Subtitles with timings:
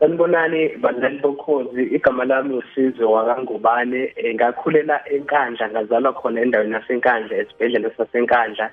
[0.00, 8.70] Sanibonani badlali bokhozi igama lami uSizwe wakangubane ngakhulela enkandla ngazalwa khona endaweni yasenkandla esibhedlela sasenkandla.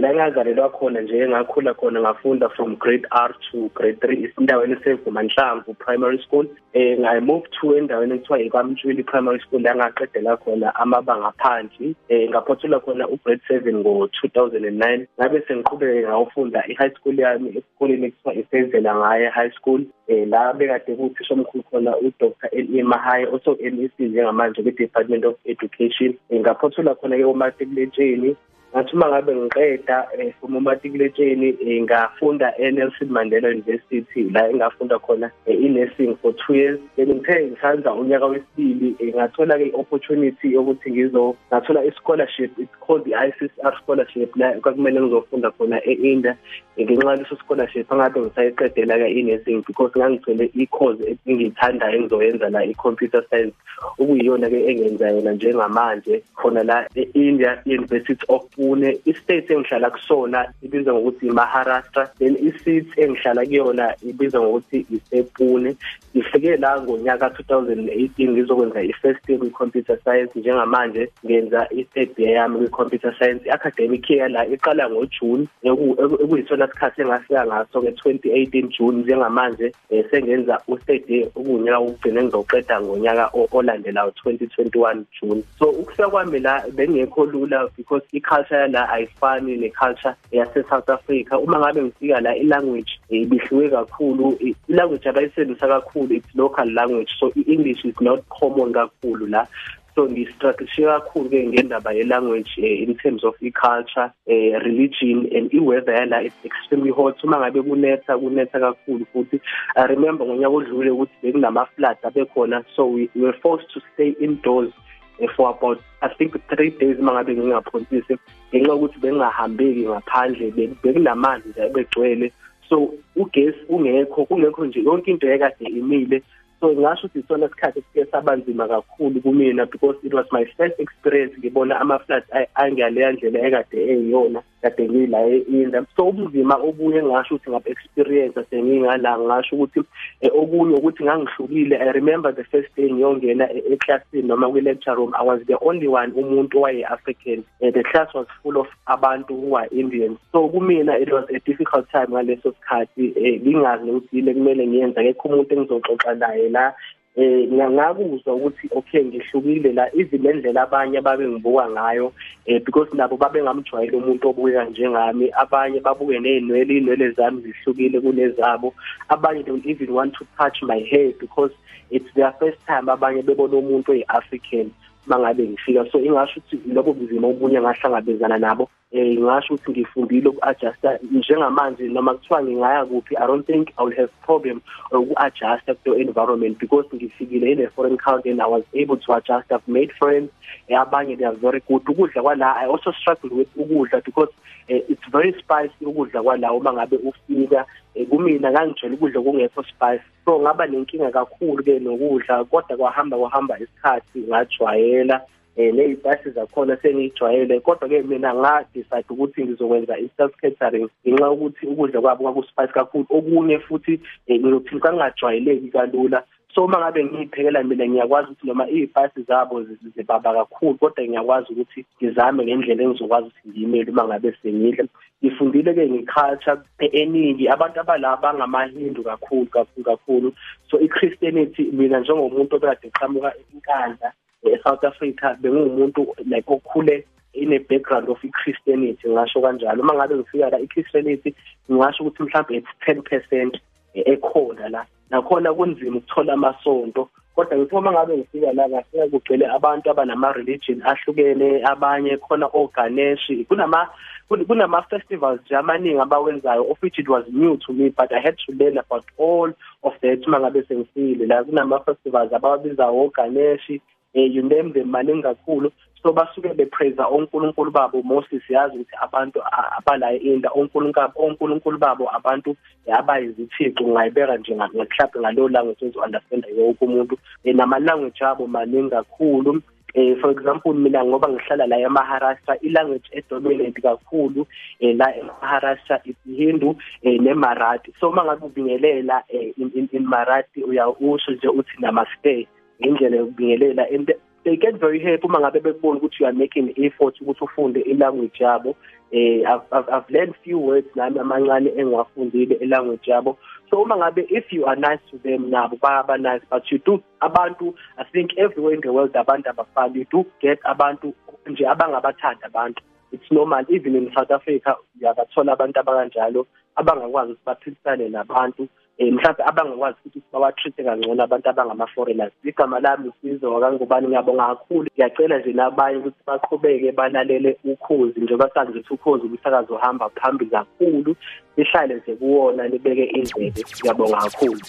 [0.00, 5.74] La ngazalelwa khona nje ngakhula khona ngafunda from grade R to grade 3 isindaweni sevumanhlamvu
[5.74, 6.46] primary school.
[6.72, 12.30] Eh I moved to endaweni ekuthiwa ikwamtshwili primary school la ngaqedela khona amabanga phansi eh
[12.30, 18.94] ngaphothula khona ugrade 7 ngo 2009 ngabe sengiqhubeke ngawufunda i-high school yami esikoleni ekuthiwa isenzela
[18.94, 19.80] ngaye high school.
[20.08, 26.14] Eh la bekade kuthisha omkhulu khona uDr Eli Mahaye also MEC njengamanje kwi-Department of Education.
[26.32, 28.36] Ngaphothula khona ke umatriculation
[28.74, 35.30] ngathi uma ngabe ngiqeda eh, from umatikuletsheni eh, ngafunda eNelson Mandela University la engafunda khona
[35.46, 36.80] eh, i-nursing for 2 years.
[36.96, 43.12] Then ngithe ngisanza unyaka wesibili ngathola ke opportunity yokuthi ngizo ngathola i-scholarship it's called the
[43.12, 46.36] ICSR scholarship la kwakumele ngizofunda khona eIndia.
[46.80, 53.54] Ngenxa yaleso scholarship angabe ngisayiqedela ke i-nursing because ngangicele i-course engiyithandayo engizoyenza la i-computer science.
[53.98, 60.94] Okuyiyona ke engenza yona njengamanje khona la e-India University of Pune istate engihlala kusona ibizwa
[60.94, 65.76] ngokuthi Maharashtra then iseat engihlala kuyona ibizwa ngokuthi isePune.
[66.16, 70.38] Ngifike la ngonyaka 2018 ngizokwenza i-first year kwi-computer science.
[70.38, 73.46] Njengamanje ngenza i-third year yami kwi-computer science.
[73.46, 79.02] I-academic year la iqala ngoJune ekuyisona sikhathi engafika ngaso nge-2018 June.
[79.02, 85.42] Njengamanje eh, sengenza u-third year okunyaka wokugcina engizoqeda ngonyaka olandelayo 2021 June.
[85.58, 91.38] So ukufika kwami la bengekho lula because i-culture iculture la ayifani neculture yase South Africa.
[91.38, 94.38] Uma ngabe ngifika la ilanguage ibihluke kakhulu.
[94.68, 97.10] Ilanguage abayisebenzisa kakhulu it's local language.
[97.18, 99.46] So i-English is not common kakhulu la.
[99.94, 105.50] So ngistrategy kakhulu ke ngendaba ye language eh, in terms of i-culture eh, religion and
[105.52, 107.16] i-weather yala it's extremely hot.
[107.24, 109.40] Uma ngabe kunetha kunetha kakhulu futhi.
[109.76, 114.72] I remember ngonyaka odlule ukuthi bekunama floods abekhona so we were forced to stay indoors
[114.72, 114.91] Eh,
[115.36, 118.18] for about i think 3 days mangabe ngingaphonsisi
[118.54, 120.50] ngenxa ukuthi bengahambeki ngaphandle
[120.82, 122.32] bekunamanzi nje begcwele.
[122.68, 126.22] So ugesi ungekho kungekho nje yonke into ekade imile.
[126.60, 131.38] So ngasho ukuthi isona isikhathi esike sabanzima kakhulu kumina because it was my first experience
[131.38, 134.42] ngibona ama-floods angaleya ndlela ekade eyiyona.
[134.62, 139.80] Kade ngila e-India so ubunzima obuye ngasho ukuthi ngabe experience sengingala ngasho ukuthi
[140.20, 145.12] eh, okunye ukuthi ngangihlukile i remember the first day ngiyongena eclassini noma kwi lecture room
[145.14, 149.34] i was the only one umuntu waye African uh, the class was full of abantu
[149.40, 150.18] who are Indians.
[150.32, 155.28] So kumina it was a difficult time ngaleso sikhathi eh, ngingazi ukuthi kumele ngiyenza akekho
[155.28, 156.74] umuntu engizoxoxa naye la
[157.16, 162.12] eh ngakuzwa ukuthi okay ngihlukile la even lendlela abanye babe ngibuka ngayo
[162.46, 165.30] eh because nabo babe ngamjwayela umuntu obukeka njengami.
[165.36, 168.74] Abanye babuke nezinwele inwele zami zihlukile kunezabo.
[169.08, 171.52] Abanye don't even want to touch my hair because
[171.90, 174.70] it's their first time abanye bebona umuntu oyiAfrican
[175.06, 175.90] mangabe ngifika.
[175.92, 178.68] So ingasho ukuthi lobo buzima obunye ngahlangabezana nabo.
[178.92, 183.96] Eh ngasho ukuthi ngifundile uku-adjusta njengamanje noma kuthiwa ngingaya kuphi i don't think i will
[183.96, 184.60] have problem
[184.92, 189.50] uku-adjusta to environment because ngifikile in a foreign country and i was able to adjust
[189.50, 190.30] i've made friends
[190.68, 191.82] eh, abanye they are very good.
[191.88, 194.28] Ukudla kwala i also struggle with ukudla because
[194.68, 197.66] eh, it's very spicy ukudla kwala uma ngabe ufika.
[197.94, 203.58] Eh, kumina ngangijwayele ukudla kungekho spice so ngaba nenkinga kakhulu ke nokudla kodwa kwahamba kwahamba
[203.58, 205.20] isikhathi ngajwayela
[205.56, 211.66] eh nezipasi zakhona sengijwayele kodwa ke mina nga decide ukuthi ngizokwenza i-self catering ngenxa ukuthi
[211.66, 213.06] ukudla kwabo kwakuspice kakhulu.
[213.10, 216.24] Okunye futhi eh, ngiyothi kangajwayeleki kalula.
[216.54, 219.62] So uma ngabe ngiyiphekela mina ngiyakwazi ukuthi noma izipasi zabo
[219.94, 224.84] zibaba kakhulu kodwa ngiyakwazi ukuthi ngizame ngendlela engizokwazi ukuthi ngiyimele uma ngabe sengidla.
[225.22, 226.60] Ngifundile ke ngeculture
[226.92, 230.32] eningi abantu abalaba bangamahindu kakhulu kakhulu kakhulu.
[230.70, 234.12] So ichristianity mina njengomuntu obekade eqhamuka enkandla
[234.44, 237.04] eSouth Africa bengumuntu like okhule
[237.34, 239.82] in a background of iChristianity ngasho kanjalo.
[239.82, 241.34] Uma ngabe ngifika la iChristianity
[241.70, 243.60] ngingasho ukuthi mhlawumbe it's 10%
[243.94, 244.86] ekhona la.
[245.10, 250.82] Nakhona kunzima ukuthola amasonto kodwa ngithi uma ngabe ngifika la ngafika kugcwele abantu abanama religion
[250.82, 253.88] ahlukene abanye khona oganesh kunama
[254.28, 256.70] kunama festivals nje amaningi abawenzayo.
[256.70, 259.52] Of which it was new to me but i had to learn about all
[259.82, 261.44] of that uma ngabe sengifikile la.
[261.44, 263.80] Kunama festivals abawabiza oganesh eh
[264.14, 265.72] you name them maningi kakhulu
[266.02, 268.02] so basuke bepraise onkulunkulu babo.
[268.02, 269.40] Moses yazi ukuthi abantu
[269.78, 270.50] abala inda.
[270.50, 272.56] Onkulunkulu onkulunkulu babo abantu
[272.92, 277.18] abayizithixo ngayibeka nje mhlawumbe ngalo language ezo understand yonke umuntu.
[277.44, 279.62] Nama language abo maningi kakhulu.
[279.94, 284.46] Eh for example mina ngoba ngihlala la eMaharashtra ilanguage edominant kakhulu.
[284.80, 287.92] Eh la eMaharashtra isihindu eh neMarathi.
[288.00, 292.48] So mangabe ubingelela eh, in, in, in Marathi uyawusho nje uthi namaste.
[292.82, 293.94] Indlela yokubingelela.
[293.94, 294.12] And
[294.44, 298.44] they get very happy uma ngabe bekubona ukuthi you are making effort ukuthi ufunde ilanguage
[298.44, 298.76] yabo.
[299.12, 303.38] Eh I've, I've, learned few words nami amancane engiwafundile ilanguage yabo.
[303.70, 307.02] So uma ngabe if you are nice to them nabo bayaba nice but you do
[307.20, 309.96] abantu i think everywhere in the world abantu abafani.
[309.96, 311.14] You do get abantu
[311.46, 312.82] nje abangabathanda abantu.
[313.12, 313.64] It's normal.
[313.68, 316.46] Even in South Africa uyabathola abantu abakanjalo
[316.76, 318.68] abangakwazi ukuthi baphilisane nabantu.
[319.10, 324.06] Mhlawumbe abangakwazi ukuthi bawatreat kangcono abantu abangama foreigners igama lami usizo wakangubani?
[324.08, 324.88] Ngiyabonga kakhulu.
[324.94, 331.16] Ngiyacela nje nabanye ukuthi baqhubeke balalele ukhozi njengoba sazi ukuthi ukhozi ubusakazo uhamba phambili kakhulu.
[331.56, 334.60] Lihlale nje kuwona libeke indlebe ngiyabonga kakhulu.